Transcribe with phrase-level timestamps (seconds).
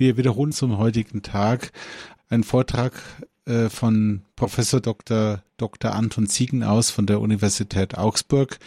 [0.00, 1.72] Wir wiederholen zum heutigen Tag
[2.30, 2.92] einen Vortrag
[3.46, 5.42] äh, von Professor Dr.
[5.56, 5.92] Dr.
[5.92, 8.60] Anton Ziegenaus von der Universität Augsburg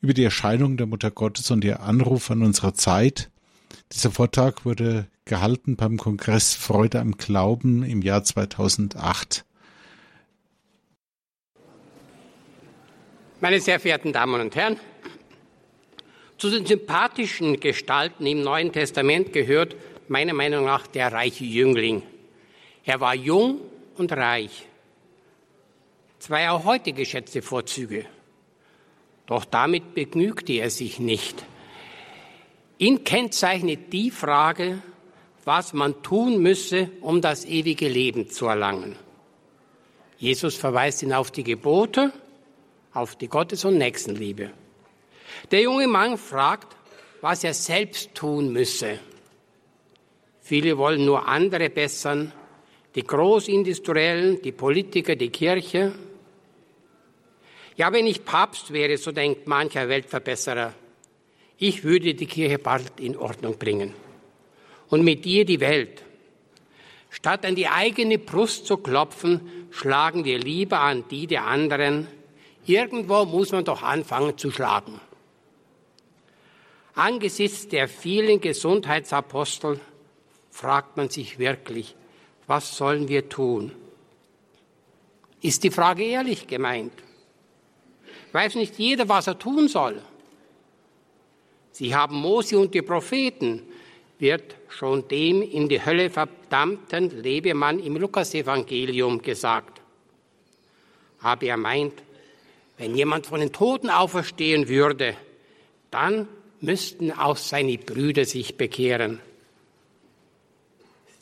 [0.00, 3.30] über die Erscheinung der Mutter Gottes und ihr Anruf an unsere Zeit.
[3.92, 9.44] Dieser Vortrag wurde gehalten beim Kongress Freude am Glauben im Jahr 2008.
[13.40, 14.76] Meine sehr verehrten Damen und Herren,
[16.36, 19.76] zu den sympathischen Gestalten im Neuen Testament gehört
[20.08, 22.02] meiner Meinung nach der reiche Jüngling.
[22.84, 23.60] Er war jung
[23.96, 24.66] und reich.
[26.18, 28.06] Zwei auch heute geschätzte Vorzüge.
[29.26, 31.44] Doch damit begnügte er sich nicht.
[32.78, 34.82] Ihn kennzeichnet die Frage,
[35.44, 38.96] was man tun müsse, um das ewige Leben zu erlangen.
[40.18, 42.12] Jesus verweist ihn auf die Gebote,
[42.92, 44.50] auf die Gottes- und Nächstenliebe.
[45.50, 46.76] Der junge Mann fragt,
[47.20, 48.98] was er selbst tun müsse.
[50.42, 52.32] Viele wollen nur andere bessern,
[52.96, 55.92] die Großindustriellen, die Politiker, die Kirche.
[57.76, 60.74] Ja, wenn ich Papst wäre, so denkt mancher Weltverbesserer,
[61.58, 63.94] ich würde die Kirche bald in Ordnung bringen
[64.88, 66.02] und mit ihr die Welt.
[67.08, 72.08] Statt an die eigene Brust zu klopfen, schlagen wir lieber an die der anderen.
[72.66, 75.00] Irgendwo muss man doch anfangen zu schlagen.
[76.94, 79.80] Angesichts der vielen Gesundheitsapostel
[80.52, 81.96] fragt man sich wirklich,
[82.46, 83.72] was sollen wir tun?
[85.40, 86.92] Ist die Frage ehrlich gemeint?
[88.30, 90.00] Weiß nicht jeder, was er tun soll?
[91.72, 93.62] Sie haben Mose und die Propheten,
[94.18, 99.80] wird schon dem in die Hölle verdammten Lebemann im Lukasevangelium gesagt.
[101.20, 101.94] Aber er meint,
[102.78, 105.16] wenn jemand von den Toten auferstehen würde,
[105.90, 106.28] dann
[106.60, 109.18] müssten auch seine Brüder sich bekehren.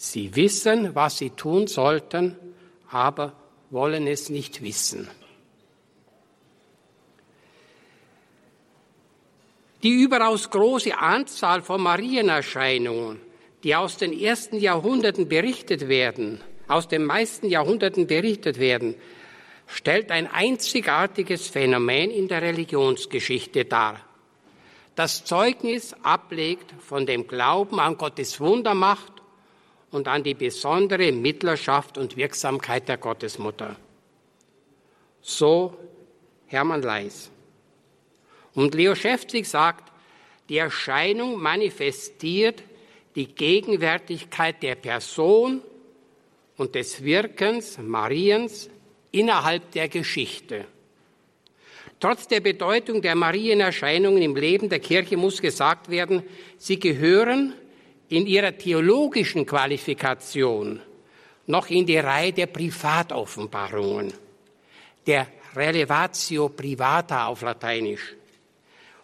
[0.02, 2.34] Sie wissen, was sie tun sollten,
[2.90, 3.34] aber
[3.68, 5.10] wollen es nicht wissen.
[9.82, 13.20] Die überaus große Anzahl von Marienerscheinungen,
[13.62, 18.94] die aus den ersten Jahrhunderten berichtet werden, aus den meisten Jahrhunderten berichtet werden,
[19.66, 24.00] stellt ein einzigartiges Phänomen in der Religionsgeschichte dar
[24.96, 29.19] das Zeugnis ablegt von dem Glauben an Gottes Wundermacht
[29.90, 33.76] und an die besondere Mittlerschaft und Wirksamkeit der Gottesmutter.
[35.20, 35.76] So
[36.46, 37.30] Hermann Leis.
[38.54, 39.92] Und Leo Schäfzig sagt,
[40.48, 42.62] die Erscheinung manifestiert
[43.14, 45.62] die Gegenwärtigkeit der Person
[46.56, 48.68] und des Wirkens Mariens
[49.12, 50.66] innerhalb der Geschichte.
[52.00, 56.22] Trotz der Bedeutung der Marienerscheinungen im Leben der Kirche muss gesagt werden,
[56.56, 57.54] sie gehören
[58.10, 60.80] in ihrer theologischen Qualifikation
[61.46, 64.12] noch in die Reihe der Privatoffenbarungen,
[65.06, 68.14] der Relevatio privata auf Lateinisch,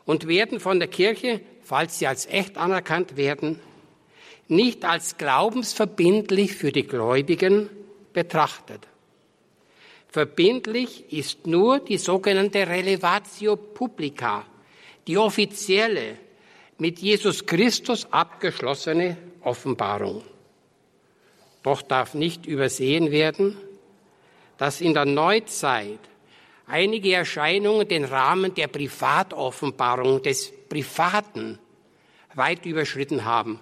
[0.05, 3.59] und werden von der Kirche, falls sie als echt anerkannt werden,
[4.49, 7.69] nicht als glaubensverbindlich für die Gläubigen
[8.13, 8.87] betrachtet.
[10.09, 14.47] Verbindlich ist nur die sogenannte Relevatio Publica,
[15.07, 16.17] die offizielle,
[16.79, 20.23] mit Jesus Christus abgeschlossene Offenbarung.
[21.63, 23.57] Doch darf nicht übersehen werden,
[24.59, 25.99] dass in der Neuzeit
[26.67, 31.59] einige Erscheinungen den Rahmen der Privatoffenbarung des Privaten
[32.35, 33.61] weit überschritten haben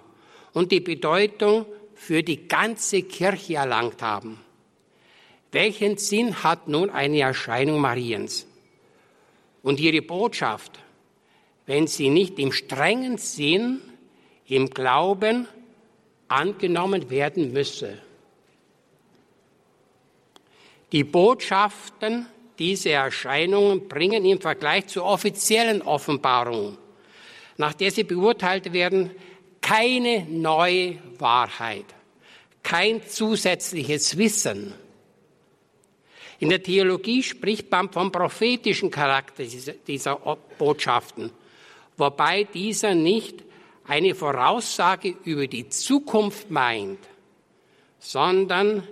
[0.53, 1.65] und die Bedeutung
[1.95, 4.39] für die ganze Kirche erlangt haben.
[5.51, 8.45] Welchen Sinn hat nun eine Erscheinung Mariens
[9.63, 10.79] und ihre Botschaft,
[11.65, 13.81] wenn sie nicht im strengen Sinn
[14.47, 15.47] im Glauben
[16.27, 17.97] angenommen werden müsse?
[20.91, 22.27] Die Botschaften
[22.59, 26.77] dieser Erscheinungen bringen im Vergleich zur offiziellen Offenbarung,
[27.57, 29.11] nach der sie beurteilt werden,
[29.61, 31.85] keine neue Wahrheit,
[32.61, 34.73] kein zusätzliches Wissen,
[36.39, 39.43] in der Theologie spricht man vom prophetischen Charakter
[39.87, 40.15] dieser
[40.57, 41.31] Botschaften,
[41.97, 43.43] wobei dieser nicht
[43.87, 46.99] eine Voraussage über die Zukunft meint,
[47.99, 48.87] sondern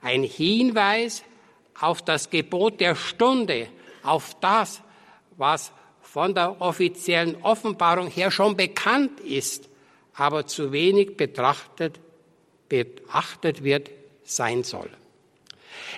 [0.00, 1.22] ein Hinweis
[1.80, 3.68] auf das Gebot der Stunde,
[4.02, 4.82] auf das,
[5.36, 9.68] was von der offiziellen Offenbarung her schon bekannt ist,
[10.14, 12.00] aber zu wenig betrachtet,
[12.68, 13.90] beachtet wird
[14.24, 14.90] sein soll.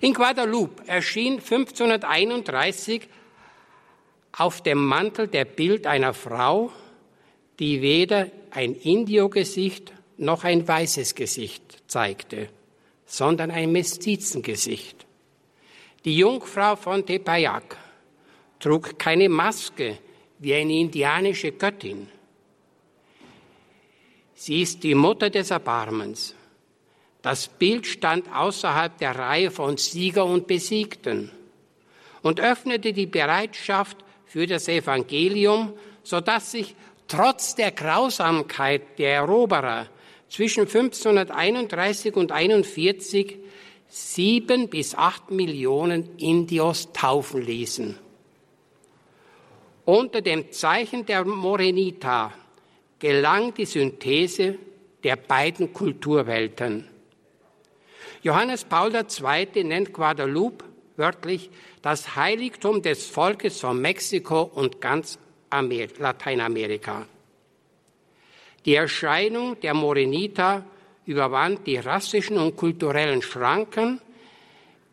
[0.01, 3.09] In Guadeloupe erschien 1531
[4.33, 6.71] auf dem Mantel der Bild einer Frau,
[7.59, 12.49] die weder ein Indio-Gesicht noch ein weißes Gesicht zeigte,
[13.07, 15.07] sondern ein Mestizengesicht.
[16.05, 17.77] Die Jungfrau von Tepeyac
[18.59, 19.99] trug keine Maske
[20.39, 22.09] wie eine indianische Göttin.
[24.35, 26.35] Sie ist die Mutter des Erbarmens.
[27.21, 31.31] Das Bild stand außerhalb der Reihe von Sieger und Besiegten
[32.23, 33.99] und öffnete die Bereitschaft
[34.31, 35.73] für das Evangelium,
[36.05, 36.77] sodass sich
[37.09, 39.89] trotz der Grausamkeit der Eroberer
[40.29, 43.39] zwischen 1531 und 41
[43.89, 47.99] sieben bis acht Millionen Indios taufen ließen.
[49.85, 52.33] Unter dem Zeichen der Morenita
[53.01, 54.59] gelang die Synthese
[55.03, 56.87] der beiden Kulturwelten.
[58.23, 59.65] Johannes Paul II.
[59.65, 60.70] nennt Guadeloupe
[61.01, 61.51] wörtlich
[61.83, 65.19] das Heiligtum des Volkes von Mexiko und ganz
[65.99, 67.07] Lateinamerika.
[68.65, 70.65] Die Erscheinung der Morenita
[71.07, 74.01] überwand die rassischen und kulturellen Schranken,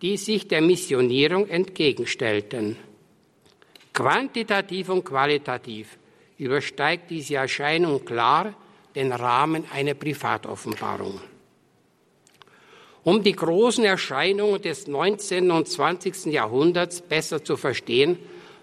[0.02, 2.78] die sich der Missionierung entgegenstellten.
[3.94, 5.98] Quantitativ und qualitativ
[6.38, 8.54] übersteigt diese Erscheinung klar
[8.96, 11.20] den Rahmen einer Privatoffenbarung.
[13.08, 15.50] Um die großen Erscheinungen des 19.
[15.50, 16.26] und 20.
[16.26, 18.20] Jahrhunderts besser zu verstehen,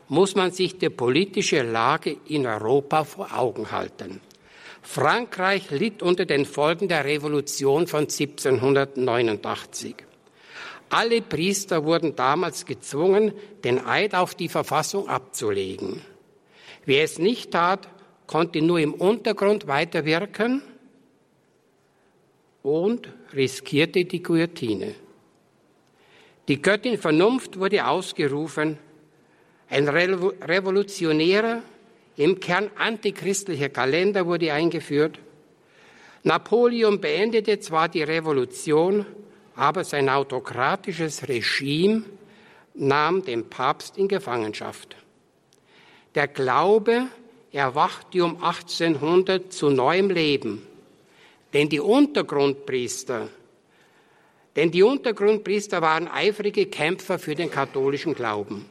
[0.09, 4.21] muss man sich die politische Lage in Europa vor Augen halten.
[4.83, 9.95] Frankreich litt unter den Folgen der Revolution von 1789.
[10.91, 13.33] Alle Priester wurden damals gezwungen,
[13.65, 16.03] den Eid auf die Verfassung abzulegen.
[16.85, 17.89] Wer es nicht tat,
[18.27, 20.61] konnte nur im Untergrund weiterwirken
[22.65, 24.95] und riskierte die Guillotine.
[26.49, 28.79] Die Göttin Vernunft wurde ausgerufen,
[29.69, 31.63] ein revolutionärer,
[32.17, 35.19] im Kern antichristlicher Kalender wurde eingeführt.
[36.23, 39.05] Napoleon beendete zwar die Revolution,
[39.57, 42.05] aber sein autokratisches Regime
[42.75, 44.97] nahm den Papst in Gefangenschaft.
[46.15, 47.09] Der Glaube
[47.53, 50.63] erwachte um 1800 zu neuem Leben,
[51.55, 53.29] denn die Untergrundpriester,
[54.57, 58.67] denn die Untergrundpriester waren eifrige Kämpfer für den katholischen Glauben.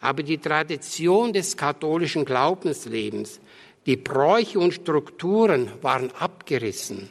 [0.00, 3.40] Aber die Tradition des katholischen Glaubenslebens,
[3.86, 7.10] die Bräuche und Strukturen waren abgerissen.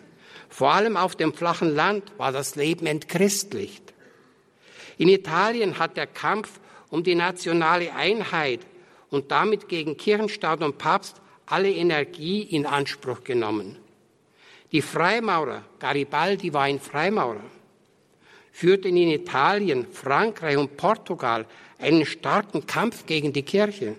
[0.49, 3.93] Vor allem auf dem flachen Land war das Leben entchristlicht.
[4.97, 6.59] In Italien hat der Kampf
[6.89, 8.61] um die nationale Einheit
[9.09, 13.77] und damit gegen Kirchenstaat und Papst alle Energie in Anspruch genommen.
[14.75, 17.45] Die Freimaurer, Garibaldi war ein Freimaurer,
[18.51, 21.45] führten in Italien, Frankreich und Portugal
[21.79, 23.95] einen starken Kampf gegen die Kirche.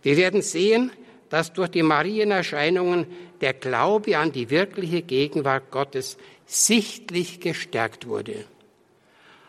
[0.00, 0.92] Wir werden sehen,
[1.28, 3.06] dass durch die Marienerscheinungen
[3.42, 8.46] der Glaube an die wirkliche Gegenwart Gottes sichtlich gestärkt wurde.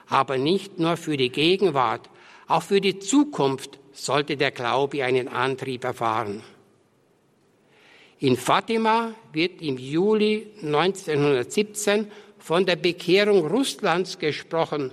[0.07, 2.09] Aber nicht nur für die Gegenwart,
[2.49, 6.43] auch für die Zukunft sollte der Glaube einen Antrieb erfahren.
[8.19, 14.91] In Fatima wird im Juli 1917 von der Bekehrung Russlands gesprochen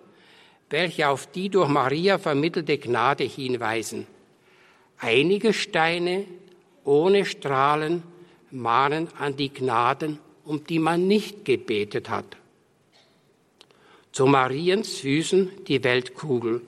[0.70, 4.06] welche auf die durch Maria vermittelte Gnade hinweisen.
[4.98, 6.24] Einige Steine
[6.84, 8.02] ohne Strahlen
[8.50, 12.36] mahnen an die Gnaden, um die man nicht gebetet hat.
[14.10, 16.62] Zu Mariens Füßen die Weltkugel.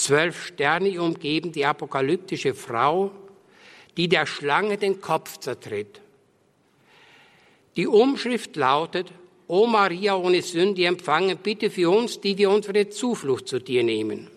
[0.00, 3.10] Zwölf Sterne umgeben die apokalyptische Frau,
[3.98, 6.00] die der Schlange den Kopf zertritt.
[7.76, 9.12] Die Umschrift lautet,
[9.46, 14.30] O Maria ohne Sünde, empfange bitte für uns, die wir unsere Zuflucht zu dir nehmen.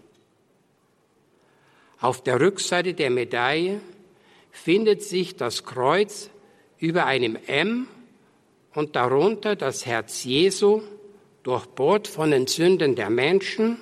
[2.02, 3.80] Auf der Rückseite der Medaille
[4.52, 6.30] findet sich das Kreuz
[6.78, 7.88] über einem M
[8.74, 10.82] und darunter das Herz Jesu,
[11.44, 13.78] durchbohrt von den Sünden der Menschen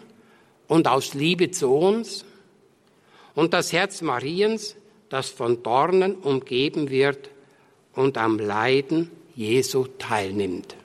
[0.71, 2.23] und aus Liebe zu uns,
[3.35, 4.77] und das Herz Mariens,
[5.09, 7.29] das von Dornen umgeben wird
[7.93, 10.77] und am Leiden Jesu teilnimmt.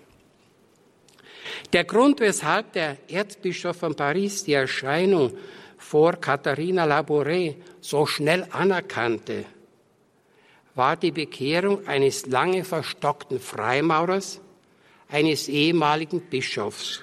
[1.72, 5.32] Der Grund, weshalb der Erzbischof von Paris die Erscheinung
[5.78, 9.44] vor Katharina Labouré so schnell anerkannte,
[10.74, 14.40] war die Bekehrung eines lange verstockten Freimaurers,
[15.08, 17.02] eines ehemaligen Bischofs,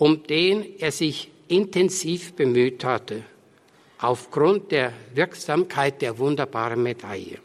[0.00, 3.22] um den er sich intensiv bemüht hatte,
[3.98, 7.38] aufgrund der Wirksamkeit der wunderbaren Medaille.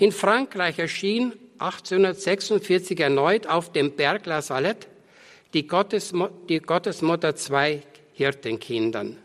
[0.00, 4.88] In Frankreich erschien 1846 erneut auf dem Berg La Salette
[5.54, 7.82] die, Gottesmo die Gottesmutter zwei
[8.14, 9.16] Hirtenkindern.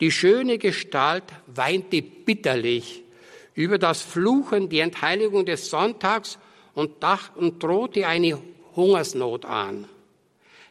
[0.00, 3.02] Die schöne Gestalt weinte bitterlich
[3.54, 6.38] über das Fluchen, die Entheiligung des Sonntags
[6.74, 8.38] und, dach, und drohte eine
[8.76, 9.88] Hungersnot an.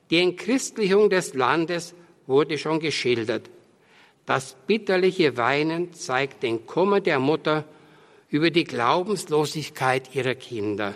[0.09, 1.93] Die Entchristlichung des Landes
[2.27, 3.49] wurde schon geschildert.
[4.25, 7.65] Das bitterliche Weinen zeigt den Kummer der Mutter
[8.29, 10.95] über die Glaubenslosigkeit ihrer Kinder.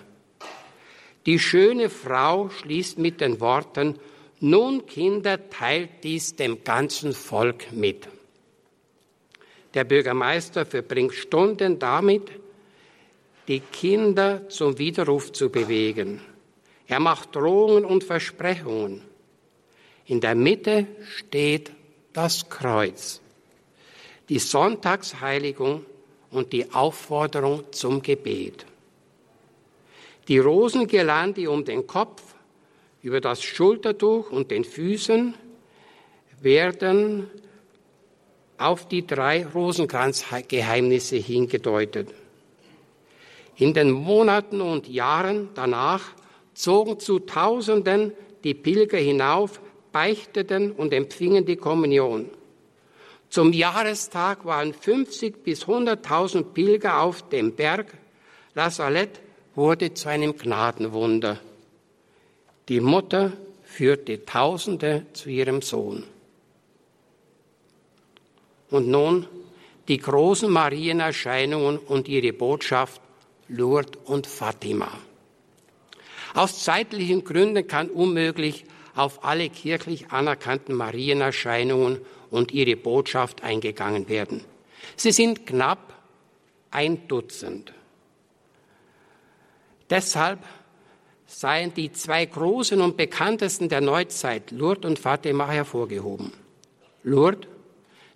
[1.25, 3.99] Die schöne Frau schließt mit den Worten,
[4.39, 8.07] nun Kinder, teilt dies dem ganzen Volk mit.
[9.73, 12.23] Der Bürgermeister verbringt Stunden damit,
[13.47, 16.21] die Kinder zum Widerruf zu bewegen.
[16.91, 19.01] Er macht Drohungen und Versprechungen.
[20.07, 21.71] In der Mitte steht
[22.12, 23.21] das Kreuz,
[24.27, 25.86] die Sonntagsheiligung
[26.31, 28.65] und die Aufforderung zum Gebet.
[30.27, 32.21] Die Rosengirlande um den Kopf,
[33.01, 35.33] über das Schultertuch und den Füßen
[36.41, 37.31] werden
[38.57, 42.10] auf die drei Rosenkranzgeheimnisse hingedeutet.
[43.55, 46.15] In den Monaten und Jahren danach
[46.53, 52.29] zogen zu Tausenden die Pilger hinauf, beichteten und empfingen die Kommunion.
[53.29, 57.93] Zum Jahrestag waren 50 bis 100.000 Pilger auf dem Berg.
[58.55, 59.22] La Salette
[59.55, 61.39] wurde zu einem Gnadenwunder.
[62.67, 63.31] Die Mutter
[63.63, 66.03] führte Tausende zu ihrem Sohn.
[68.70, 69.27] Und nun
[69.88, 73.01] die großen Marienerscheinungen und ihre Botschaft
[73.48, 74.91] Lourdes und Fatima.
[76.33, 84.43] Aus zeitlichen Gründen kann unmöglich auf alle kirchlich anerkannten Marienerscheinungen und ihre Botschaft eingegangen werden.
[84.95, 85.93] Sie sind knapp
[86.71, 87.73] ein Dutzend.
[89.89, 90.39] Deshalb
[91.25, 96.31] seien die zwei großen und bekanntesten der Neuzeit, Lourdes und Fatima, hervorgehoben.
[97.03, 97.50] Lourdes,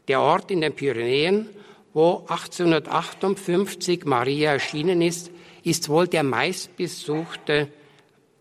[0.08, 1.50] der Ort in den Pyrenäen,
[1.94, 5.32] wo 1858 Maria erschienen ist,
[5.64, 7.70] ist wohl der meistbesuchte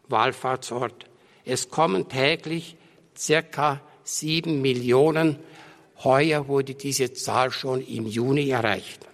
[0.08, 1.06] Wallfahrtsort.
[1.44, 2.76] Es kommen täglich
[3.16, 5.38] circa sieben Millionen
[6.02, 9.06] Heuer wurde diese Zahl schon im Juni erreicht.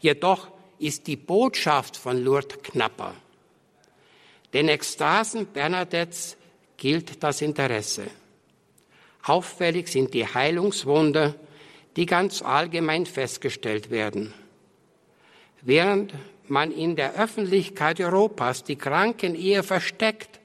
[0.00, 3.14] Jedoch ist die Botschaft von Lourdes knapper.
[4.52, 6.36] Den Ekstasen Bernadettes
[6.76, 8.06] gilt das Interesse.
[9.22, 11.34] Auffällig sind die Heilungswunder,
[11.96, 14.34] die ganz allgemein festgestellt werden.
[15.62, 16.12] Während
[16.48, 20.40] man in der Öffentlichkeit Europas die Kranken eher versteckt,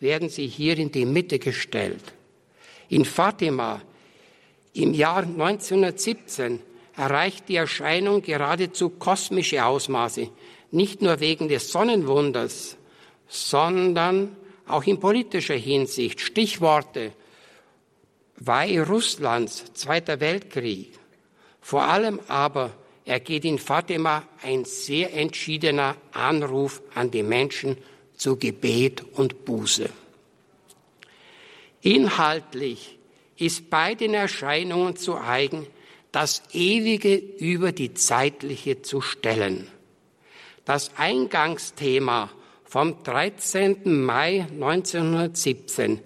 [0.00, 2.02] werden sie hier in die Mitte gestellt.
[2.88, 3.80] In Fatima
[4.74, 6.60] im Jahr 1917
[6.96, 10.30] erreicht die Erscheinung geradezu kosmische Ausmaße,
[10.70, 12.76] nicht nur wegen des Sonnenwunders,
[13.28, 16.20] sondern auch in politischer Hinsicht.
[16.20, 17.12] Stichworte
[18.36, 20.98] Weihe Russlands, Zweiter Weltkrieg.
[21.60, 22.72] Vor allem aber
[23.04, 27.76] ergeht in Fatima ein sehr entschiedener Anruf an die Menschen
[28.16, 29.90] zu Gebet und Buße.
[31.82, 32.98] Inhaltlich
[33.36, 35.66] ist bei den Erscheinungen zu eigen,
[36.12, 39.66] das Ewige über die Zeitliche zu stellen.
[40.64, 42.30] Das Eingangsthema
[42.64, 44.04] vom 13.
[44.04, 46.00] Mai 1917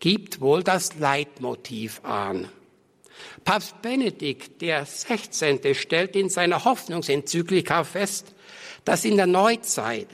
[0.00, 2.48] gibt wohl das Leitmotiv an.
[3.44, 5.74] Papst Benedikt der 16.
[5.74, 8.34] stellt in seiner Hoffnungsenzyklika fest,
[8.84, 10.08] dass in der Neuzeit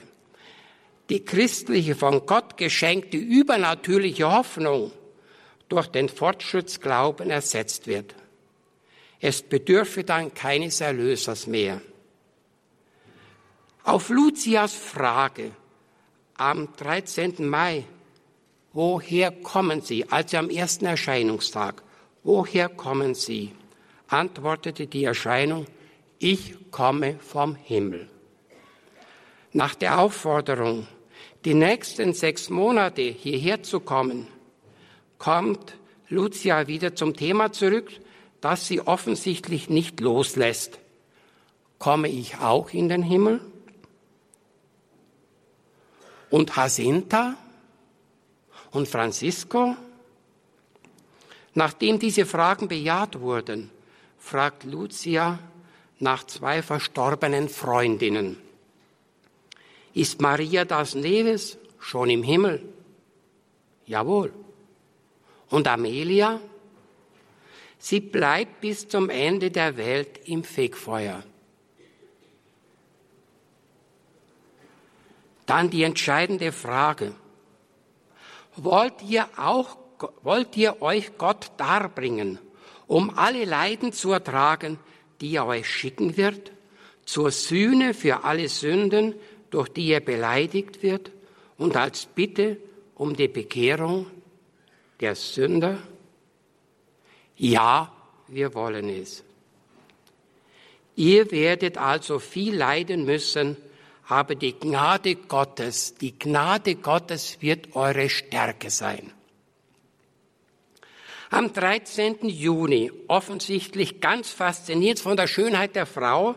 [1.09, 4.91] die christliche von Gott geschenkte übernatürliche Hoffnung
[5.67, 8.15] durch den Fortschrittsglauben ersetzt wird.
[9.19, 11.81] Es bedürfe dann keines Erlösers mehr.
[13.83, 15.51] Auf Lucias Frage
[16.35, 17.47] am 13.
[17.47, 17.85] Mai,
[18.71, 21.83] woher kommen Sie, also am ersten Erscheinungstag,
[22.23, 23.51] woher kommen Sie,
[24.07, 25.65] antwortete die Erscheinung,
[26.17, 28.09] ich komme vom Himmel.
[29.53, 30.87] Nach der Aufforderung,
[31.45, 34.27] die nächsten sechs Monate hierher zu kommen,
[35.17, 35.75] kommt
[36.09, 37.91] Lucia wieder zum Thema zurück,
[38.41, 40.79] das sie offensichtlich nicht loslässt.
[41.77, 43.41] Komme ich auch in den Himmel?
[46.29, 47.35] Und Jacinta
[48.71, 49.75] und Francisco?
[51.53, 53.71] Nachdem diese Fragen bejaht wurden,
[54.17, 55.39] fragt Lucia
[55.99, 58.37] nach zwei verstorbenen Freundinnen.
[59.93, 62.61] Ist Maria das Neves schon im Himmel?
[63.85, 64.31] Jawohl.
[65.49, 66.39] Und Amelia?
[67.79, 71.23] Sie bleibt bis zum Ende der Welt im Fegfeuer.
[75.45, 77.15] Dann die entscheidende Frage.
[78.55, 79.77] Wollt ihr auch,
[80.23, 82.39] wollt ihr euch Gott darbringen,
[82.87, 84.79] um alle Leiden zu ertragen,
[85.21, 86.51] die er euch schicken wird,
[87.05, 89.15] zur Sühne für alle Sünden,
[89.49, 91.11] durch die er beleidigt wird
[91.57, 92.57] und als Bitte
[92.95, 94.05] um die Bekehrung
[94.99, 95.79] der Sünder?
[97.35, 97.91] Ja,
[98.27, 99.23] wir wollen es.
[100.95, 103.55] Ihr werdet also viel leiden müssen,
[104.07, 109.13] aber die Gnade Gottes, die Gnade Gottes wird eure Stärke sein.
[111.31, 112.27] Am 13.
[112.27, 116.35] Juni, offensichtlich ganz fasziniert von der Schönheit der Frau,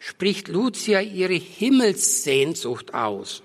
[0.00, 3.44] spricht Lucia ihre Himmelssehnsucht aus.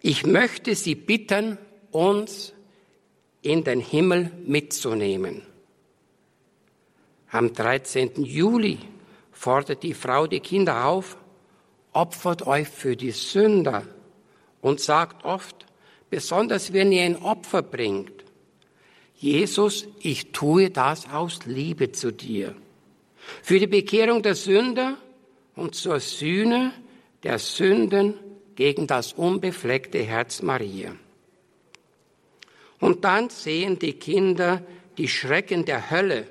[0.00, 1.58] Ich möchte Sie bitten,
[1.90, 2.52] uns
[3.42, 5.42] in den Himmel mitzunehmen.
[7.30, 8.24] Am 13.
[8.24, 8.78] Juli
[9.32, 11.16] fordert die Frau die Kinder auf,
[11.92, 13.82] opfert euch für die Sünder
[14.60, 15.66] und sagt oft,
[16.10, 18.15] besonders wenn ihr ein Opfer bringt,
[19.18, 22.54] Jesus, ich tue das aus Liebe zu dir
[23.42, 24.96] für die Bekehrung der Sünder
[25.54, 26.72] und zur Sühne
[27.22, 28.14] der Sünden
[28.54, 30.94] gegen das unbefleckte Herz Maria.
[32.78, 34.62] Und dann sehen die Kinder
[34.98, 36.26] die Schrecken der Hölle.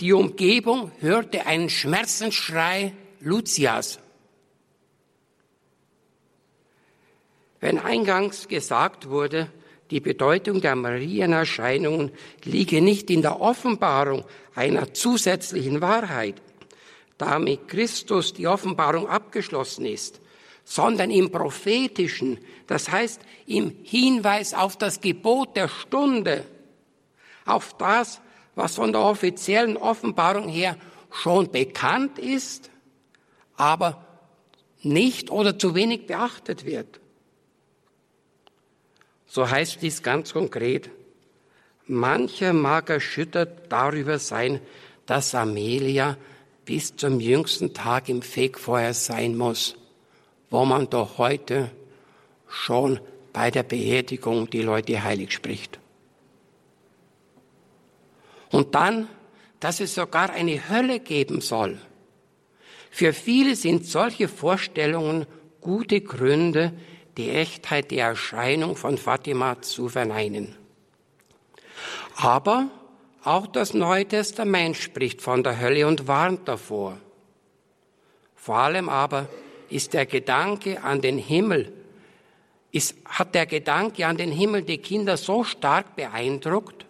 [0.00, 3.98] Die Umgebung hörte einen Schmerzensschrei Lucias.
[7.60, 9.50] Wenn eingangs gesagt wurde,
[9.94, 12.10] die Bedeutung der Marienerscheinungen
[12.42, 14.24] liege nicht in der Offenbarung
[14.56, 16.42] einer zusätzlichen Wahrheit,
[17.16, 20.20] damit Christus die Offenbarung abgeschlossen ist,
[20.64, 26.44] sondern im prophetischen, das heißt im Hinweis auf das Gebot der Stunde,
[27.46, 28.20] auf das,
[28.56, 30.76] was von der offiziellen Offenbarung her
[31.12, 32.68] schon bekannt ist,
[33.54, 34.04] aber
[34.82, 36.98] nicht oder zu wenig beachtet wird.
[39.34, 40.90] So heißt dies ganz konkret.
[41.88, 44.60] Mancher mag erschüttert darüber sein,
[45.06, 46.16] dass Amelia
[46.64, 49.74] bis zum jüngsten Tag im Fegfeuer sein muss,
[50.50, 51.72] wo man doch heute
[52.46, 53.00] schon
[53.32, 55.80] bei der Beerdigung die Leute heilig spricht.
[58.52, 59.08] Und dann,
[59.58, 61.80] dass es sogar eine Hölle geben soll.
[62.88, 65.26] Für viele sind solche Vorstellungen
[65.60, 66.72] gute Gründe,
[67.16, 70.56] die Echtheit der Erscheinung von Fatima zu verneinen.
[72.16, 72.68] Aber
[73.22, 76.98] auch das Neue Testament spricht von der Hölle und warnt davor.
[78.36, 79.28] Vor allem aber
[79.70, 81.72] ist der Gedanke an den Himmel,
[82.70, 86.84] ist, hat der Gedanke an den Himmel die Kinder so stark beeindruckt.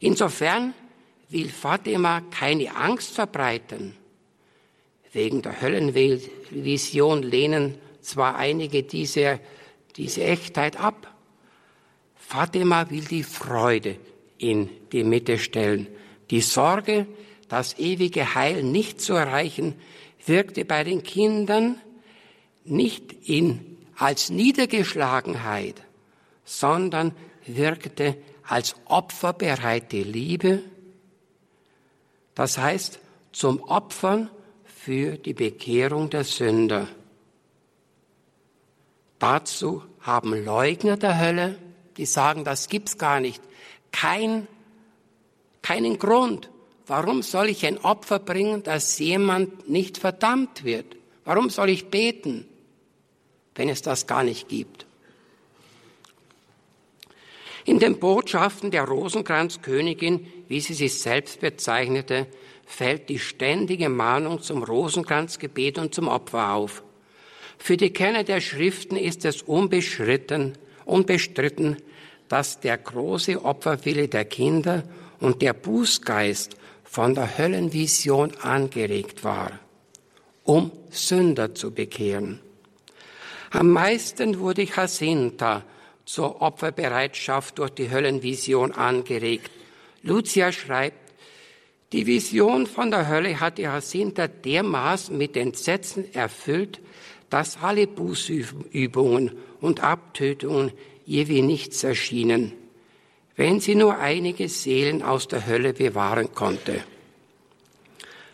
[0.00, 0.74] Insofern
[1.28, 3.96] will Fatima keine Angst verbreiten.
[5.12, 9.40] Wegen der Höllenvision lehnen zwar einige diese,
[9.96, 11.12] diese Echtheit ab.
[12.14, 13.96] Fatima will die Freude
[14.38, 15.86] in die Mitte stellen.
[16.30, 17.06] Die Sorge,
[17.48, 19.74] das ewige Heil nicht zu erreichen,
[20.24, 21.80] wirkte bei den Kindern
[22.64, 25.82] nicht in, als Niedergeschlagenheit,
[26.44, 27.14] sondern
[27.46, 30.62] wirkte als opferbereite Liebe.
[32.34, 32.98] Das heißt,
[33.32, 34.30] zum Opfern
[34.64, 36.88] für die Bekehrung der Sünder.
[39.18, 41.58] Dazu haben Leugner der Hölle,
[41.96, 43.42] die sagen, das gibt's gar nicht,
[43.92, 44.46] kein
[45.66, 46.48] keinen Grund.
[46.86, 50.96] Warum soll ich ein Opfer bringen, dass jemand nicht verdammt wird?
[51.24, 52.46] Warum soll ich beten,
[53.56, 54.86] wenn es das gar nicht gibt?
[57.64, 62.28] In den Botschaften der Rosenkranzkönigin, wie sie sich selbst bezeichnete,
[62.64, 66.84] fällt die ständige Mahnung zum Rosenkranzgebet und zum Opfer auf.
[67.58, 71.76] Für die Kenner der Schriften ist es unbestritten, unbestritten,
[72.28, 74.84] dass der große Opferwille der Kinder
[75.20, 79.58] und der Bußgeist von der Höllenvision angeregt war,
[80.44, 82.40] um Sünder zu bekehren.
[83.50, 85.64] Am meisten wurde Jacinta
[86.04, 89.50] zur Opferbereitschaft durch die Höllenvision angeregt.
[90.02, 91.06] Lucia schreibt,
[91.92, 96.80] die Vision von der Hölle hatte Jacinta dermaßen mit Entsetzen erfüllt,
[97.30, 100.72] dass alle Bußübungen und Abtötungen
[101.06, 102.52] ihr wie nichts erschienen
[103.36, 106.82] wenn sie nur einige Seelen aus der Hölle bewahren konnte.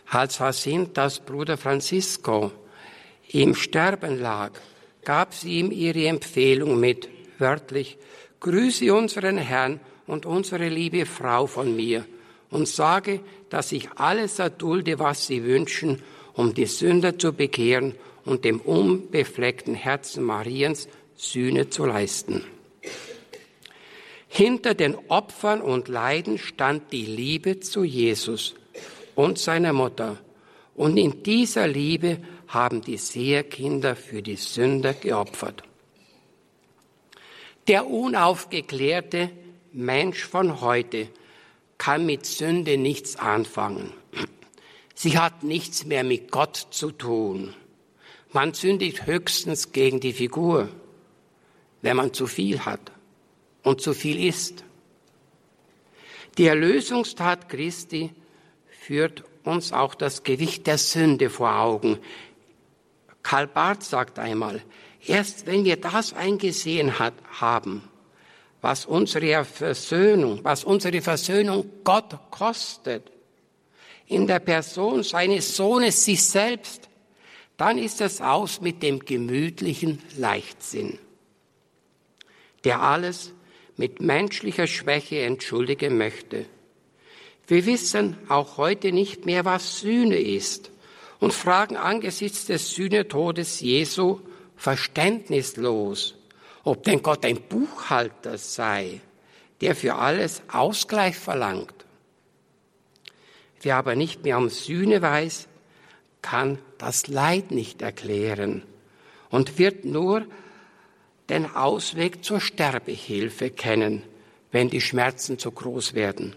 [0.09, 2.51] Als Jacintas Bruder Francisco
[3.29, 4.51] im Sterben lag,
[5.03, 7.97] gab sie ihm ihre Empfehlung mit, wörtlich,
[8.39, 12.05] grüße unseren Herrn und unsere liebe Frau von mir
[12.49, 16.01] und sage, dass ich alles erdulde, was sie wünschen,
[16.33, 22.43] um die Sünder zu bekehren und dem unbefleckten Herzen Mariens Sühne zu leisten.
[24.27, 28.55] Hinter den Opfern und Leiden stand die Liebe zu Jesus
[29.15, 30.17] und seiner Mutter.
[30.75, 35.63] Und in dieser Liebe haben die Seherkinder für die Sünder geopfert.
[37.67, 39.29] Der unaufgeklärte
[39.71, 41.07] Mensch von heute
[41.77, 43.93] kann mit Sünde nichts anfangen.
[44.95, 47.53] Sie hat nichts mehr mit Gott zu tun.
[48.33, 50.67] Man sündigt höchstens gegen die Figur,
[51.83, 52.91] wenn man zu viel hat
[53.61, 54.63] und zu viel ist.
[56.39, 58.09] Die Erlösungstat Christi
[58.81, 61.99] führt uns auch das Gewicht der Sünde vor Augen.
[63.21, 64.63] Karl Barth sagt einmal,
[65.05, 67.87] erst wenn wir das eingesehen hat, haben,
[68.61, 73.11] was unsere Versöhnung, was unsere Versöhnung Gott kostet,
[74.07, 76.89] in der Person seines Sohnes sich selbst,
[77.57, 80.97] dann ist es aus mit dem gemütlichen Leichtsinn,
[82.63, 83.33] der alles
[83.77, 86.45] mit menschlicher Schwäche entschuldigen möchte.
[87.47, 90.71] Wir wissen auch heute nicht mehr, was Sühne ist
[91.19, 94.19] und fragen angesichts des Sühnetodes Jesu
[94.55, 96.15] verständnislos,
[96.63, 99.01] ob denn Gott ein Buchhalter sei,
[99.61, 101.73] der für alles Ausgleich verlangt.
[103.61, 105.47] Wer aber nicht mehr um Sühne weiß,
[106.23, 108.63] kann das Leid nicht erklären
[109.29, 110.25] und wird nur
[111.29, 114.01] den Ausweg zur Sterbehilfe kennen,
[114.51, 116.35] wenn die Schmerzen zu groß werden.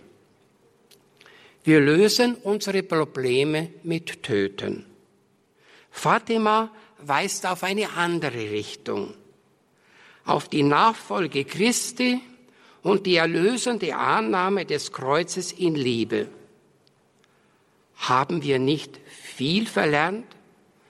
[1.65, 4.85] Wir lösen unsere Probleme mit Töten.
[5.91, 9.15] Fatima weist auf eine andere Richtung,
[10.25, 12.21] auf die Nachfolge Christi
[12.83, 16.29] und die erlösende Annahme des Kreuzes in Liebe.
[17.97, 19.01] Haben wir nicht
[19.37, 20.25] viel verlernt,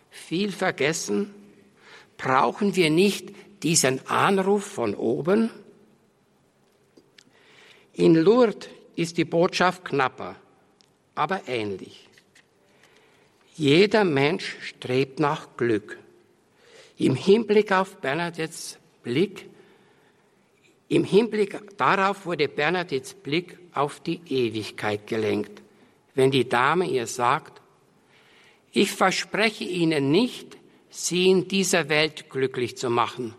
[0.09, 1.35] viel vergessen?
[2.17, 5.51] Brauchen wir nicht diesen Anruf von oben?
[7.95, 10.37] In Lourdes ist die Botschaft knapper,
[11.17, 12.09] aber ähnlich.
[13.57, 15.99] Jeder Mensch strebt nach Glück.
[16.99, 19.49] Im Hinblick auf Bernadettes Blick,
[20.89, 25.63] im Hinblick darauf wurde Bernadettes Blick auf die Ewigkeit gelenkt.
[26.15, 27.61] Wenn die Dame ihr sagt,
[28.77, 30.57] ich verspreche Ihnen nicht,
[30.91, 33.35] Sie in dieser Welt glücklich zu machen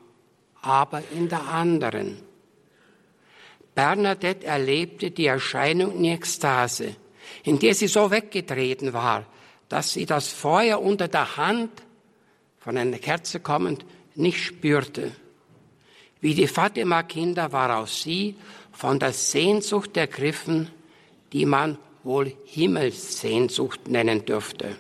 [0.68, 2.18] aber in der anderen.
[3.74, 6.96] Bernadette erlebte die Erscheinung in Ekstase,
[7.44, 9.26] in der sie so weggetreten war,
[9.70, 11.72] dass sie das Feuer unter der Hand
[12.60, 15.12] von einer Kerze kommend nicht spürte.
[16.20, 18.36] Wie die Fatima-Kinder war auch sie
[18.72, 20.70] von der Sehnsucht ergriffen,
[21.32, 24.76] die man wohl Himmelssehnsucht nennen dürfte.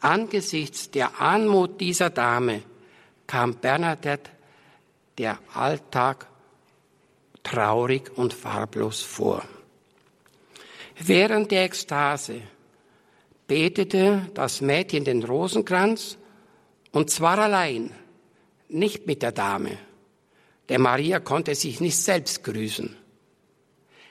[0.00, 2.62] Angesichts der Anmut dieser Dame
[3.26, 4.30] kam Bernadette
[5.18, 6.26] der Alltag
[7.42, 9.44] traurig und farblos vor.
[10.98, 12.42] Während der Ekstase
[13.46, 16.16] betete das Mädchen den Rosenkranz
[16.92, 17.90] und zwar allein,
[18.68, 19.78] nicht mit der Dame.
[20.68, 22.96] Der Maria konnte sich nicht selbst grüßen.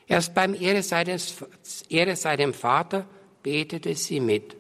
[0.08, 1.04] Erst beim Ehre sei,
[1.89, 3.06] Ehre sei dem Vater
[3.41, 4.59] betete sie mit.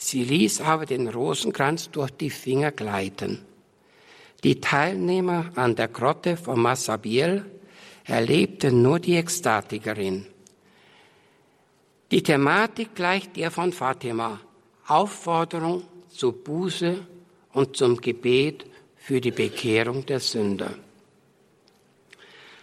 [0.00, 3.44] Sie ließ aber den Rosenkranz durch die Finger gleiten.
[4.44, 7.44] Die Teilnehmer an der Grotte von Massabiel
[8.04, 10.24] erlebten nur die Ekstatikerin.
[12.12, 14.40] Die Thematik gleicht der von Fatima.
[14.86, 17.04] Aufforderung zur Buße
[17.52, 20.74] und zum Gebet für die Bekehrung der Sünder.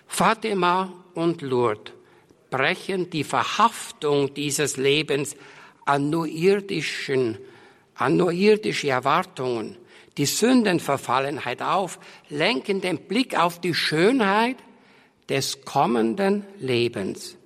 [0.08, 1.92] Fatima und Lourdes
[2.50, 5.36] brechen die Verhaftung dieses Lebens
[5.86, 7.38] an nur irdischen,
[7.96, 9.78] an nur irdische Erwartungen,
[10.18, 14.58] die Sündenverfallenheit auf, lenken den Blick auf die Schönheit
[15.30, 17.38] des kommenden Lebens,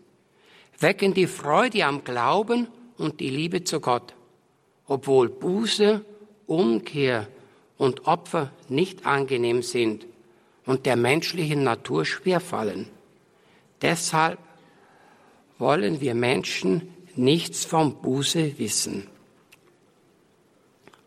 [0.79, 4.13] wecken die Freude am Glauben und die Liebe zu Gott,
[4.87, 6.03] obwohl Buße,
[6.47, 7.27] Umkehr
[7.77, 10.05] und Opfer nicht angenehm sind
[10.65, 12.87] und der menschlichen Natur schwerfallen.
[13.81, 14.39] Deshalb
[15.57, 19.07] wollen wir Menschen nichts vom Buße wissen.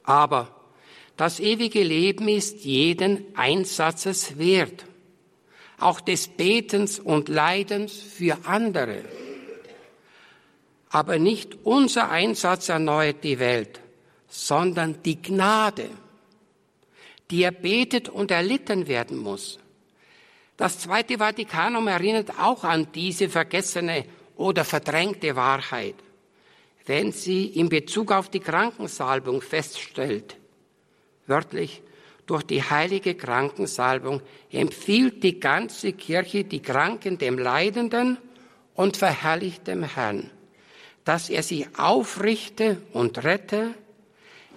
[0.04, 0.54] Aber
[1.16, 4.84] das ewige Leben ist jeden Einsatzes wert,
[5.78, 9.04] auch des Betens und Leidens für andere.
[10.90, 13.80] Aber nicht unser Einsatz erneuert die Welt,
[14.28, 15.88] sondern die Gnade
[17.32, 19.58] die erbetet und erlitten werden muss.
[20.58, 24.04] Das Zweite Vatikanum erinnert auch an diese vergessene
[24.36, 25.94] oder verdrängte Wahrheit,
[26.86, 30.36] wenn sie in Bezug auf die Krankensalbung feststellt.
[31.26, 31.82] Wörtlich,
[32.26, 38.18] durch die heilige Krankensalbung empfiehlt die ganze Kirche die Kranken dem Leidenden
[38.74, 40.30] und verherrlicht dem Herrn,
[41.04, 43.74] dass er sie aufrichte und rette,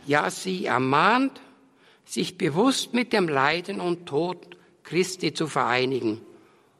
[0.05, 1.41] ja sie ermahnt
[2.05, 4.37] sich bewusst mit dem Leiden und Tod
[4.83, 6.21] Christi zu vereinigen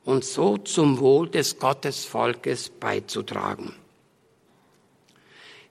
[0.06, 3.74] und so zum Wohl des Gottesvolkes beizutragen.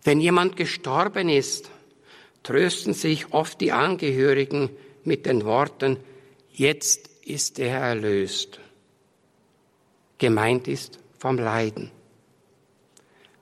[0.03, 1.70] Wenn jemand gestorben ist,
[2.42, 4.68] trösten sich oft die Angehörigen
[5.05, 5.97] mit den Worten,
[6.53, 8.61] jetzt ist er erlöst.
[10.18, 11.90] Gemeint ist vom Leiden.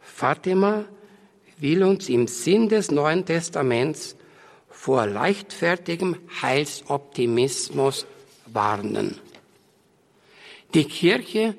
[0.00, 0.84] Fatima
[1.58, 4.14] will uns im Sinn des Neuen Testaments
[4.68, 8.06] vor leichtfertigem Heilsoptimismus
[8.46, 9.18] warnen.
[10.74, 11.54] Die Kirche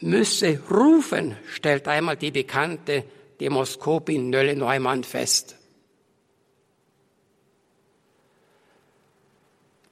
[0.00, 3.04] müsse rufen, stellt einmal die bekannte
[3.40, 5.56] Demoskopin Nölle Neumann fest.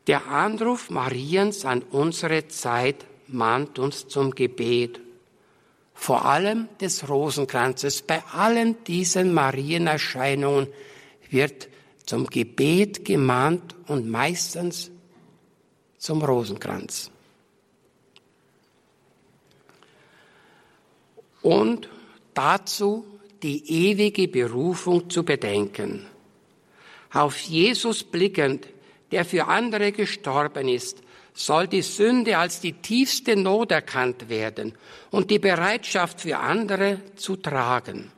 [0.06, 5.00] Der Anruf Mariens an unsere Zeit mahnt uns zum Gebet,
[5.92, 8.02] vor allem des Rosenkranzes.
[8.02, 10.68] Bei allen diesen Marienerscheinungen
[11.28, 11.68] wird
[12.06, 14.90] zum Gebet gemahnt und meistens
[15.98, 17.10] zum Rosenkranz.
[21.48, 21.88] Und
[22.34, 23.06] dazu
[23.42, 26.04] die ewige Berufung zu bedenken.
[27.10, 28.68] Auf Jesus blickend,
[29.12, 30.98] der für andere gestorben ist,
[31.32, 34.74] soll die Sünde als die tiefste Not erkannt werden
[35.10, 38.12] und die Bereitschaft für andere zu tragen.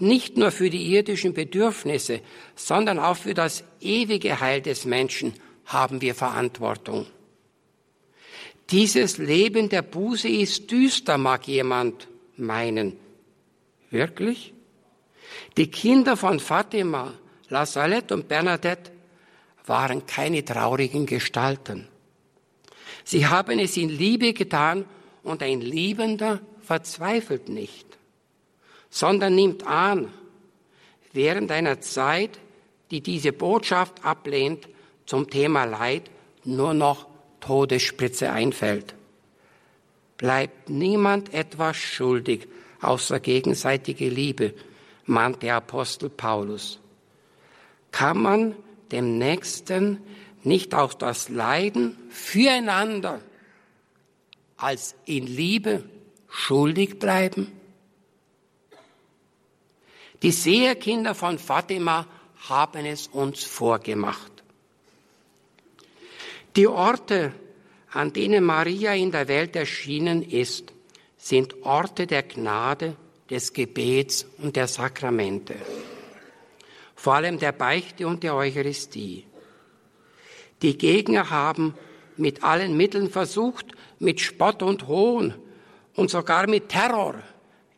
[0.00, 2.20] Nicht nur für die irdischen Bedürfnisse,
[2.56, 5.34] sondern auch für das ewige Heil des Menschen
[5.66, 7.06] haben wir Verantwortung.
[8.70, 12.96] Dieses Leben der Buße ist düster, mag jemand meinen.
[13.90, 14.52] Wirklich?
[15.56, 17.12] Die Kinder von Fatima,
[17.48, 18.90] La Salette und Bernadette
[19.66, 21.88] waren keine traurigen Gestalten.
[23.04, 24.84] Sie haben es in Liebe getan
[25.22, 27.94] und ein Liebender verzweifelt nicht
[28.94, 30.08] sondern nimmt an,
[31.12, 32.38] während einer Zeit,
[32.92, 34.68] die diese Botschaft ablehnt,
[35.04, 36.08] zum Thema Leid
[36.44, 37.08] nur noch
[37.40, 38.94] Todesspritze einfällt.
[40.16, 42.46] Bleibt niemand etwas schuldig
[42.80, 44.54] außer gegenseitige Liebe,
[45.06, 46.78] mahnt der Apostel Paulus.
[47.90, 48.56] Kann man
[48.92, 50.00] dem Nächsten
[50.42, 53.20] nicht auch das Leiden füreinander
[54.56, 55.84] als in Liebe
[56.28, 57.52] schuldig bleiben?
[60.22, 62.06] Die Seherkinder von Fatima
[62.48, 64.32] haben es uns vorgemacht.
[66.56, 67.32] Die Orte,
[67.94, 70.72] an denen Maria in der Welt erschienen ist,
[71.16, 72.96] sind Orte der Gnade,
[73.30, 75.54] des Gebets und der Sakramente,
[76.94, 79.24] vor allem der Beichte und der Eucharistie.
[80.60, 81.74] Die Gegner haben
[82.18, 85.34] mit allen Mitteln versucht, mit Spott und Hohn
[85.94, 87.14] und sogar mit Terror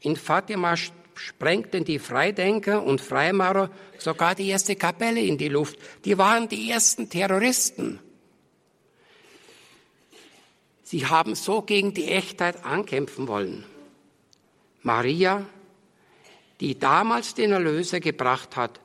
[0.00, 0.74] in Fatima
[1.14, 5.78] sprengten die Freidenker und Freimaurer sogar die erste Kapelle in die Luft.
[6.04, 7.98] Die waren die ersten Terroristen.
[10.88, 13.64] Sie haben so gegen die Echtheit ankämpfen wollen.
[14.82, 15.44] Maria,
[16.60, 18.78] die damals den Erlöser gebracht hat,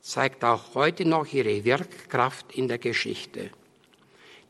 [0.00, 3.50] zeigt auch heute noch ihre Wirkkraft in der Geschichte.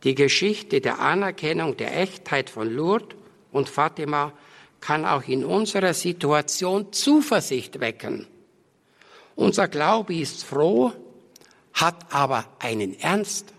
[0.04, 3.16] Die Geschichte der Anerkennung der Echtheit von Lourdes
[3.52, 4.34] und Fatima
[4.82, 8.26] kann auch in unserer Situation Zuversicht wecken.
[9.34, 10.92] Unser Glaube ist froh,
[11.72, 13.54] hat aber einen Ernst.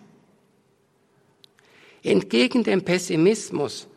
[2.04, 3.88] Entgegen dem Pessimismus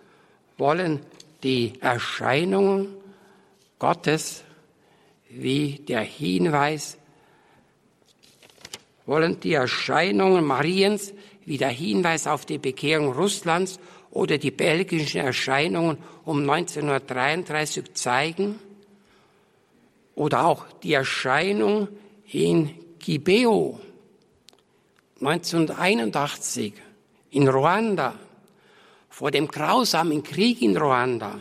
[0.58, 1.00] wollen
[1.42, 2.88] die Erscheinungen
[3.78, 4.44] Gottes
[5.28, 6.98] wie der Hinweis,
[9.06, 11.12] wollen die Erscheinungen Mariens
[11.44, 18.58] wie der Hinweis auf die Bekehrung Russlands oder die belgischen Erscheinungen um 1933 zeigen,
[20.14, 21.88] oder auch die Erscheinung
[22.30, 23.80] in Gibeo
[25.20, 26.74] 1981
[27.32, 28.14] in Ruanda
[29.08, 31.40] vor dem grausamen Krieg in Ruanda.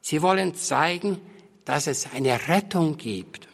[0.00, 1.20] Sie wollen zeigen,
[1.64, 3.48] dass es eine Rettung gibt.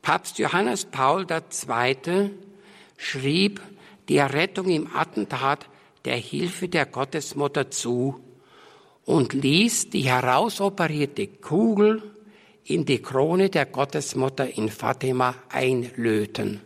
[0.00, 2.30] Papst Johannes Paul II.
[2.96, 3.60] schrieb
[4.08, 5.66] die Errettung im Attentat
[6.04, 8.20] der Hilfe der Gottesmutter zu
[9.06, 12.02] und ließ die herausoperierte Kugel
[12.64, 16.60] in die Krone der Gottesmutter in Fatima einlöten.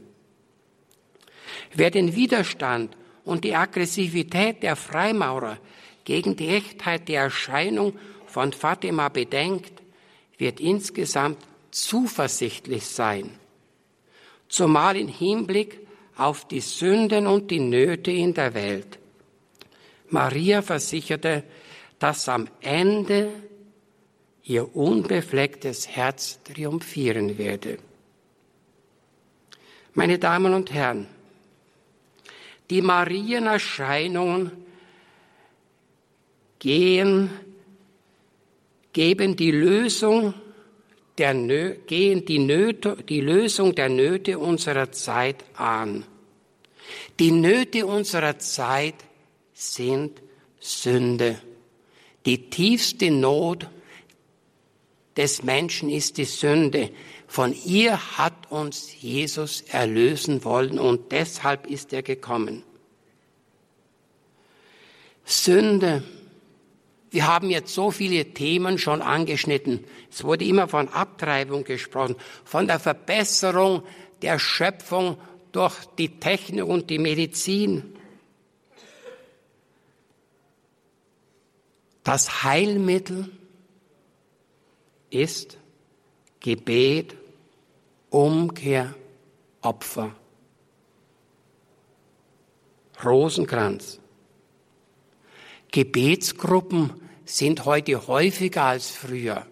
[1.75, 2.97] Wer den Widerstand
[3.29, 5.59] und die Aggressivität der Freimaurer
[6.05, 7.93] gegen die Echtheit der Erscheinung
[8.27, 9.83] von Fatima bedenkt,
[10.39, 11.37] wird insgesamt
[11.71, 13.29] zuversichtlich sein,
[14.49, 15.79] zumal im Hinblick
[16.17, 18.99] auf die Sünden und die Nöte in der Welt.
[20.09, 21.45] Maria versicherte,
[21.99, 23.31] dass am Ende
[24.43, 27.77] ihr unbeflecktes Herz triumphieren werde.
[29.93, 31.09] Meine Damen und Herren,
[32.71, 34.53] die Marienerscheinungen
[36.59, 37.31] gehen,
[38.93, 40.35] geben die Lösung
[41.19, 46.05] der Nö gehen die, Nöte, die Lösung der Nöte unserer Zeit an.
[47.19, 48.95] Die Nöte unserer Zeit
[49.53, 50.23] sind
[50.61, 51.41] Sünde.
[52.25, 53.67] Die tiefste Not
[55.17, 56.91] des Menschen ist die Sünde.
[57.29, 62.65] Von ihr hat uns Jesus erlösen wollen und deshalb ist er gekommen.
[65.27, 66.03] Sünde.
[67.11, 69.85] Wir haben jetzt so viele Themen schon angeschnitten.
[70.11, 73.83] Es wurde immer von Abtreibung gesprochen, von der Verbesserung
[74.23, 75.19] der Schöpfung
[75.53, 77.95] durch die Technik und die Medizin.
[82.05, 83.31] Das Heilmittel
[85.11, 85.59] ist
[86.41, 87.18] Gebet,
[88.11, 88.95] Umkehr,
[89.61, 90.15] Opfer.
[93.05, 94.01] Rosenkranz.
[95.71, 96.95] Gebetsgruppen
[97.25, 99.47] sind heute häufiger als früher.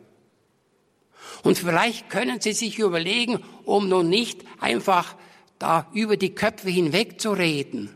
[1.43, 5.17] Und vielleicht können Sie sich überlegen, um nun nicht einfach
[5.59, 7.95] da über die Köpfe hinweg zu reden.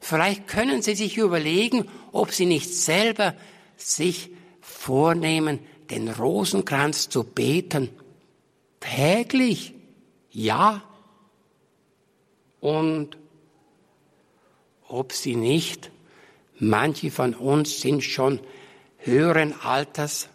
[0.00, 3.34] Vielleicht können Sie sich überlegen, ob Sie nicht selber
[3.76, 5.58] sich vornehmen,
[5.90, 7.88] den Rosenkranz zu beten.
[8.80, 9.74] Täglich.
[10.32, 10.82] Ja.
[12.60, 13.16] Und
[14.88, 15.90] ob sie nicht,
[16.58, 18.40] manche von uns sind schon
[18.98, 20.28] höheren Alters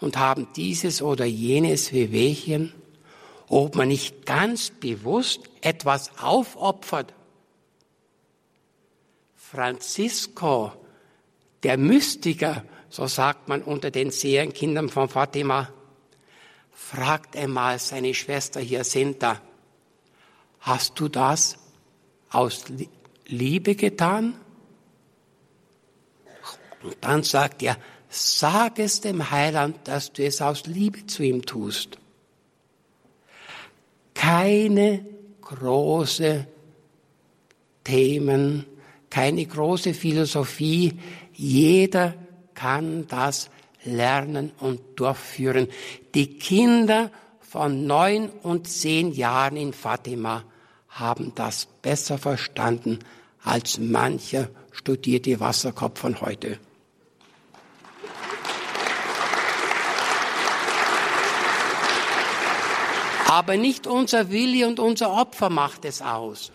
[0.00, 2.72] und haben dieses oder jenes Wehwehchen,
[3.48, 7.12] ob man nicht ganz bewusst etwas aufopfert.
[9.34, 10.72] Francisco,
[11.62, 15.72] der Mystiker, so sagt man unter den Sehenkindern von Fatima,
[16.76, 19.40] fragt einmal seine Schwester Jacinta,
[20.60, 21.56] hast du das
[22.30, 22.66] aus
[23.26, 24.38] Liebe getan?
[26.82, 27.78] Und dann sagt er,
[28.10, 31.98] sag es dem Heiland, dass du es aus Liebe zu ihm tust.
[34.14, 35.04] Keine
[35.40, 36.46] große
[37.84, 38.66] Themen,
[39.08, 41.00] keine große Philosophie.
[41.32, 42.14] Jeder
[42.54, 43.50] kann das
[43.84, 45.68] lernen und durchführen.
[46.14, 47.10] Die Kinder
[47.40, 50.44] von neun und zehn Jahren in Fatima
[50.88, 52.98] haben das besser verstanden
[53.42, 56.58] als mancher studierte Wasserkopf von heute.
[63.28, 66.52] Aber nicht unser Wille und unser Opfer macht es aus.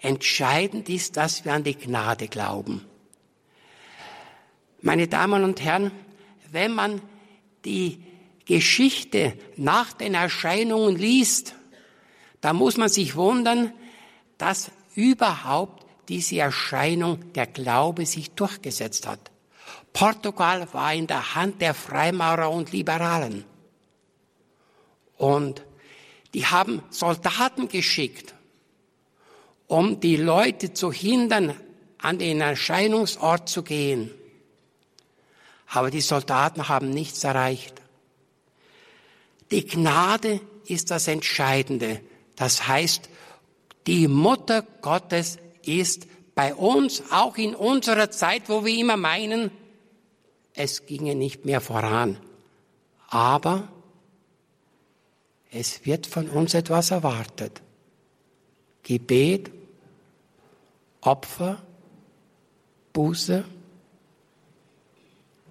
[0.00, 2.87] Entscheidend ist, dass wir an die Gnade glauben.
[4.80, 5.90] Meine Damen und Herren,
[6.50, 7.02] wenn man
[7.64, 8.02] die
[8.44, 11.54] Geschichte nach den Erscheinungen liest,
[12.40, 13.72] da muss man sich wundern,
[14.38, 19.30] dass überhaupt diese Erscheinung der Glaube sich durchgesetzt hat.
[19.92, 23.44] Portugal war in der Hand der Freimaurer und Liberalen.
[25.16, 25.64] Und
[26.34, 28.34] die haben Soldaten geschickt,
[29.66, 31.54] um die Leute zu hindern,
[31.98, 34.10] an den Erscheinungsort zu gehen.
[35.70, 37.74] Aber die Soldaten haben nichts erreicht.
[39.50, 42.00] Die Gnade ist das Entscheidende.
[42.36, 43.08] Das heißt,
[43.86, 49.50] die Mutter Gottes ist bei uns, auch in unserer Zeit, wo wir immer meinen,
[50.54, 52.18] es ginge nicht mehr voran.
[53.08, 53.68] Aber
[55.50, 57.62] es wird von uns etwas erwartet.
[58.82, 59.50] Gebet,
[61.00, 61.62] Opfer,
[62.92, 63.44] Buße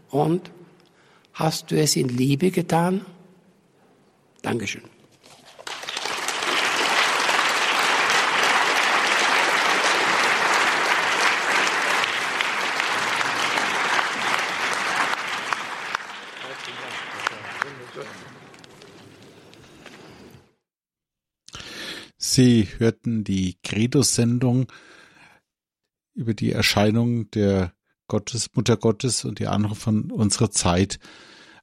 [0.10, 0.52] und
[1.34, 3.06] hast du es in Liebe getan?
[4.42, 4.84] Dankeschön.
[22.38, 24.72] Sie hörten die Credo-Sendung
[26.14, 27.74] über die Erscheinung der
[28.08, 31.00] Gottes, Mutter Gottes und die andere von unserer Zeit.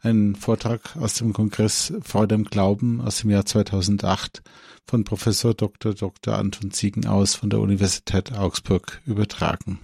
[0.00, 4.42] Ein Vortrag aus dem Kongress Freude im Glauben aus dem Jahr 2008
[4.86, 5.94] von Professor Dr.
[5.94, 6.36] Dr.
[6.36, 9.80] Anton Ziegenaus von der Universität Augsburg übertragen.